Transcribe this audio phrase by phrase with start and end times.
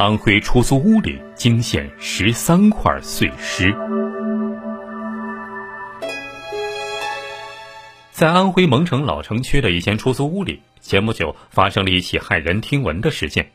[0.00, 3.70] 安徽出租屋里惊现十三块碎尸。
[8.10, 13.46] 在安徽蒙城老城区的一间出租屋里，前不久发生了一起骇人听闻的事件。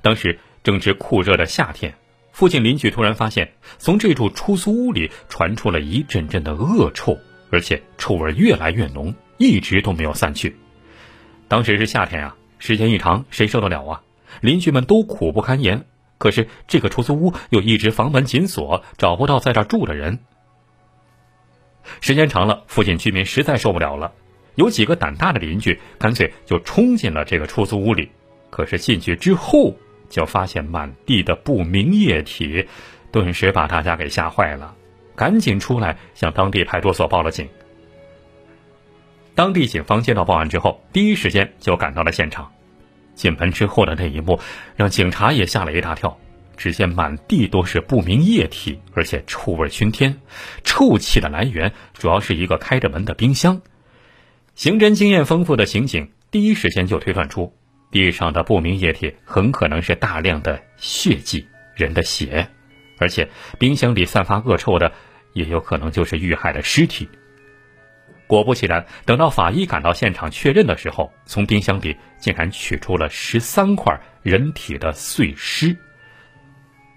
[0.00, 1.92] 当时正值酷热的夏天，
[2.30, 7.18] 附近邻居突然发现，从这处出租屋里传出了一阵阵的恶臭，
[7.50, 10.56] 而且臭味越来越浓，一直都没有散去。
[11.48, 14.00] 当时是夏天啊，时间一长，谁受得了啊？
[14.40, 15.84] 邻居们都苦不堪言，
[16.18, 20.18] 可是这个出租屋又一直房门紧锁，找不到在这住的人。
[22.00, 24.12] 时间长了，附近居民实在受不了了，
[24.56, 28.10] 有几个胆大的邻居干脆就冲进了这个出租屋里。
[28.50, 29.74] 可是进去之后，
[30.08, 32.66] 就发现满地的不明液体，
[33.10, 34.74] 顿时把大家给吓坏了，
[35.14, 37.48] 赶紧出来向当地派出所报了警。
[39.34, 42.50] 当地警方接到报案之后，第一时间就赶到了现场。
[43.18, 44.38] 进门之后的那一幕，
[44.76, 46.16] 让警察也吓了一大跳。
[46.56, 50.20] 只见满地都是不明液体，而且臭味熏天。
[50.64, 53.60] 臭气的来源主要是一个开着门的冰箱。
[54.56, 57.52] 刑侦经验丰富的刑警第一时间就推断出，
[57.92, 62.48] 地上的不明液体很可能是大量的血迹，人的血。
[62.98, 63.28] 而且
[63.60, 64.92] 冰箱里散发恶臭的，
[65.34, 67.08] 也有可能就是遇害的尸体。
[68.28, 75.76] 果不其然，等到法医赶到现场确认的时候，从冰箱里竟然取出了十三块人体的碎尸。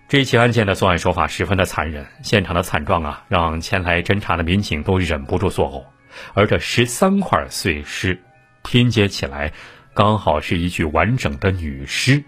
[0.09, 5.86] 这起案件的作案手法十分的残忍，现场的惨状啊，让前来侦查的民警都忍不住作呕。
[6.34, 8.22] 而这十三块碎尸
[8.62, 9.54] 拼接起来，
[9.94, 12.22] 刚好是一具完整的女尸。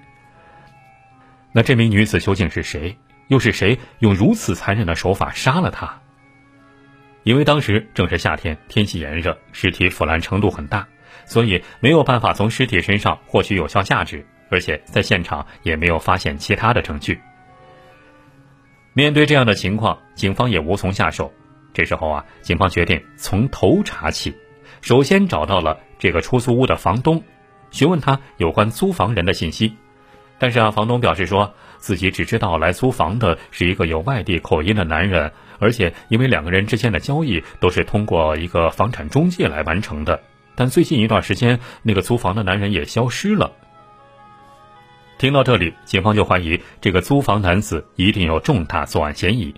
[1.52, 2.98] 那这名女子究竟是谁？
[3.28, 6.03] 又是谁用如此残忍的手法杀了她？
[7.24, 10.86] 因为当时正是夏天，天气炎热，尸体腐烂程度很大，
[11.26, 17.20] 所以没有办法从尸体身上获取有效价值，而且在现场也没有发现其他的证据。
[18.92, 21.32] 面对这样的情况，警方也无从下手。
[21.74, 24.36] 这时候啊，警方决定从头查起，
[24.82, 27.24] 首先找到了这个出租屋的房东，
[27.72, 29.74] 询问他有关租房人的信息。
[30.38, 35.32] 但是啊，房东表示说自己只知道来租房的是一个有外地口音的男人。
[35.64, 40.22] 而且，因为两个人之间的交易都是通过一个房产中介来完成的，
[40.56, 43.54] 但最近一段时间，那个租房的男人也消失了。
[45.18, 49.56] 听到这里，警方就怀疑这个租房男子一定有重大作案嫌疑。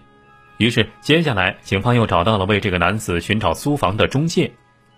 [0.57, 4.51] 于是，接下来警方又找到了为这个男子寻找租房的中介，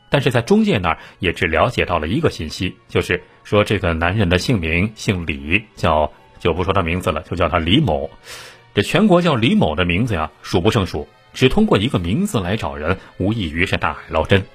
[0.10, 8.10] 但是在中介那儿也只了解到了一个信息，就是说这个男人的姓名姓李，叫就不说他名字了，就叫他李某。
[8.78, 11.08] 这全国叫李某的名字呀，数不胜数。
[11.34, 14.46] 只通过一个名字来找人，无异于是大海捞针。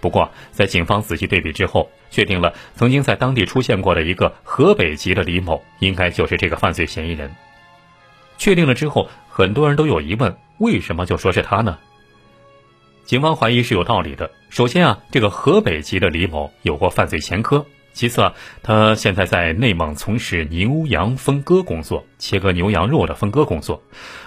[0.00, 7.32] 不过，在警方仔细对比之后，确定了曾经在当地出现过的一个河北籍的李某，应该就是这个犯罪嫌疑人。
[8.36, 11.78] 确定了之后，很多人都有疑问：为什么就说是他呢？
[13.04, 14.28] 警方怀疑是有道理的。
[14.48, 17.64] 首先啊，这个河北籍的李某有过犯罪前科。
[17.98, 18.32] 其次，
[18.62, 23.82] 他现在在内蒙从事牛羊分割工作，切割牛羊肉的分割工作。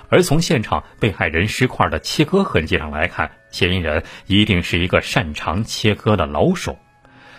[0.09, 6.77] 而从现场被害人尸块的切割痕迹上来看，嫌疑人一定是一个擅长切割的老手。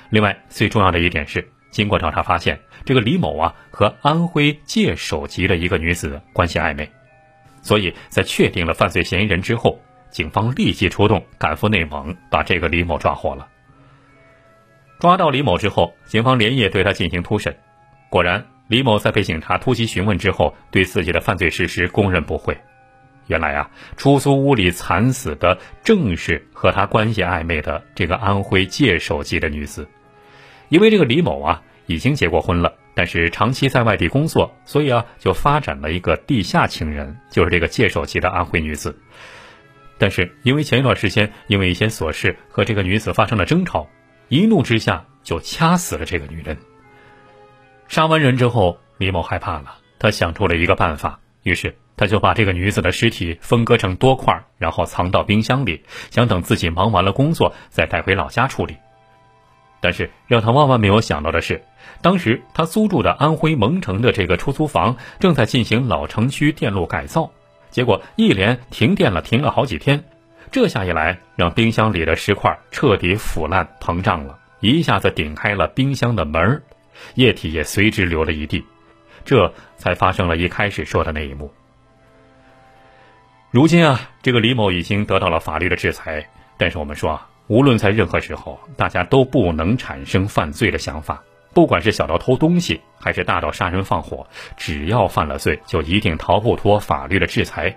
[0.09, 6.91] 另外，最重要的一点是，经过调查发现，这个李某啊和安徽界首籍的一个女子关系暧昧。
[7.61, 9.79] 所以在确定了犯罪嫌疑人之后，
[10.11, 13.49] 警方立即出动，赶赴内蒙，把这个李某抓获了。
[15.03, 17.57] 抓到李某之后，警方连夜对他进行突审。
[18.09, 22.57] 果然，李某在被警察突击询问之后，对自己的犯罪事实供认不讳。
[23.27, 29.89] 原来啊，出租屋里惨死的正是和他关系暧昧的这个安徽界首籍的女子。
[30.69, 38.97] 因为这个李某啊已经结过婚了，但是长期在外地工作，所以啊就发展了一个地下情人，就是这个界首籍的安徽女子。
[39.99, 43.89] 但是因为前一段时间因为一些琐事和这个女子发生了争吵。
[44.33, 46.57] 一怒之下就掐死了这个女人。
[47.87, 58.75] 杀完人之后，李某害怕了，他想出了一个办法，于是他就把这个女子的尸体分割成多块，然后藏到冰箱里，想等自己忙完了工作再带回老家处理。
[59.83, 61.63] 但是让他万万没有想到的是，
[62.01, 67.31] 当时他租住的安徽蒙城的这个出租房正在进行老城区电路改造，
[67.69, 70.03] 结果一连停电了，停了好几天。
[70.53, 76.63] 这下一来，让冰箱里的石块彻底腐烂膨胀了，一下子顶开了冰箱的门
[77.15, 78.63] 液体也随之流了一地，
[79.25, 81.51] 这才发生了一开始说的那一幕。
[83.51, 86.29] 如今啊，这个李某已经得到了法律的制裁，
[86.59, 91.23] 但是我们说啊，无论在任何时候，大家都不能产生犯罪的想法，
[91.55, 94.27] 不管是小到偷东西，还是大到杀人放火，
[94.59, 97.75] 只要犯了罪，就一定逃不脱法律的制裁。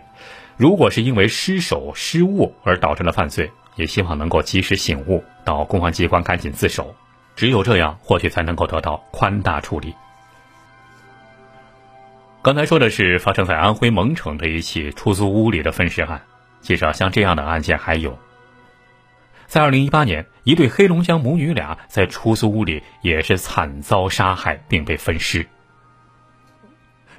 [0.57, 6.95] 如果是因为失手失误而导致了犯罪，也希望能够及时醒悟，到公安机关赶紧自首。
[7.35, 9.93] 只有这样，或许才能够得到宽大处理。
[12.41, 16.21] 刚才说的是发生在安徽蒙城的一起出租屋里的分尸案，
[16.61, 18.17] 其实啊，像这样的案件还有。
[19.47, 25.45] 在二零一八年，一对黑龙江母女俩在出租屋里也是惨遭杀害并被分尸。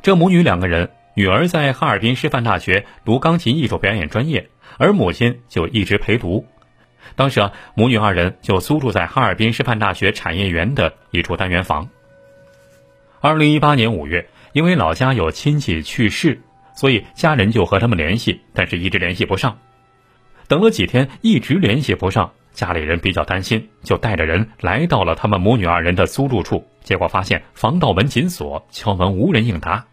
[0.01, 6.45] 这母女两个人，女儿在哈尔滨师范大学读钢琴艺术表演专业，而母亲就一直陪读。
[7.15, 11.89] 当时啊，母女二人就租住在哈尔滨师范大学产业园的一处单元房。
[13.23, 16.43] 二零一八年五月，因为老家有亲戚去世，
[16.75, 19.59] 所以家人就和他们联系，但是一直联系不上。
[20.49, 26.69] 等了几天，一直联系不上，家里人比较担心，就带着人来到了他们母女二人的租住处。
[26.85, 29.87] 结果发现防盗门紧锁，敲门无人应答。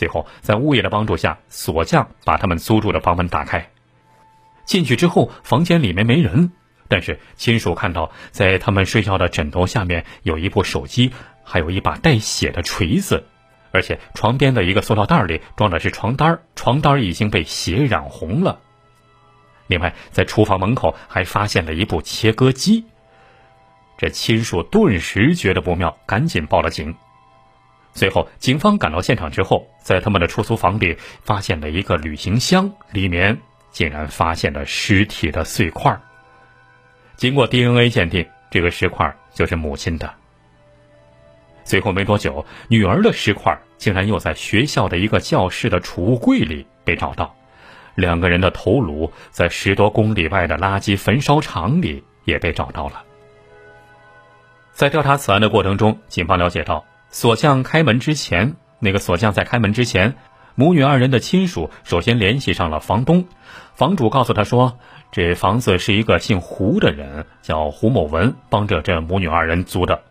[0.00, 3.68] 最后在物业的帮助下，锁匠把他们租住的房门打开。
[4.64, 6.52] 进去之后，房间里面没人，
[6.88, 11.12] 但是亲属看到在他们睡觉的枕头下面有一部手机，
[11.44, 13.26] 还有一把带血的锤子，
[13.72, 18.58] 而且床边的一个塑料袋里装的是床单床单已经被血染红了。
[19.66, 22.86] 另外，在厨房门口还发现了一部切割机。
[23.98, 26.96] 这亲属顿时觉得不妙，赶紧报了警。
[27.92, 33.36] 随后，警方赶到现场之后，在他们的出租房里发现了一个旅行箱，里面
[33.70, 35.98] 竟然发现了尸体的碎块。
[37.16, 40.10] 经过 DNA 鉴定，这个尸块就是母亲的。
[41.64, 47.34] 随后没多久，女儿的尸块竟然又在学校的一个教室的储物柜里被找到。
[47.96, 53.02] 两个人的头颅在十多公里外的垃圾焚烧厂里也被找到了。
[54.72, 60.14] 在调查此案的过程中，警方了解到，锁匠开门之前，那个锁匠在开门之前，
[60.54, 63.26] 母女二人的亲属首先联系上了房东，
[63.74, 64.78] 房主告诉他说，
[65.10, 70.02] 这房子是一个姓胡的人，叫胡某文，帮着这母女二人租的，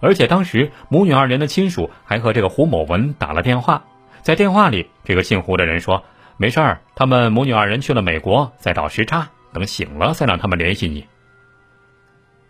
[0.00, 3.84] 而且当时母女二人的亲属还和这个胡某文打了电话，
[4.22, 6.04] 在电话里，这个姓胡的人说。
[6.36, 11.06] 没事儿，他们母女二人去了美国，在倒时差，等醒了再让他们联系你。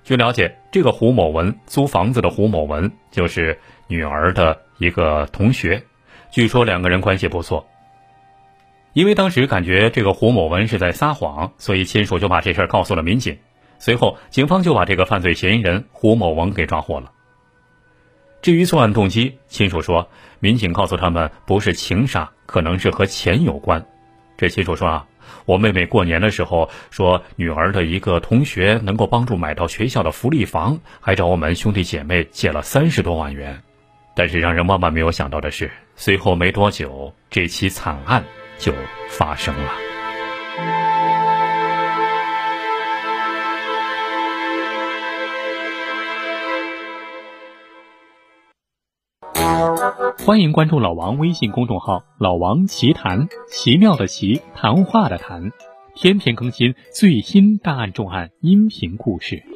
[0.05, 5.83] 据了解，这个胡某文租房子的胡某文就是女儿的一个同学，
[6.31, 7.67] 据说两个人关系不错。
[8.93, 13.37] 因为当时感觉这个胡某文是在撒谎，所以亲属就把这事儿告诉了民警。
[13.79, 17.11] 随后，警方就把这个犯罪嫌疑人胡某文给抓获了。
[18.43, 20.07] 至于作案动机，亲属说，
[20.39, 23.85] 民警告诉他们不是情杀，可能是和钱有关。
[24.37, 25.07] 这亲属说啊，
[25.45, 33.63] 我妹妹过年的时候说女儿的一个同学能够帮助买到学校的福利房，还找我们兄弟姐妹借了三十多万元。
[34.17, 38.25] 但是让人万万没有想到的是，随后没多久，这起惨案
[38.59, 38.73] 就
[39.09, 39.94] 发生了。
[50.25, 55.53] 欢迎关注老王微信公众号“老王奇谈”，奇妙的奇，谈话的谈，
[55.95, 59.54] 天天更新最新大案重案音频故事。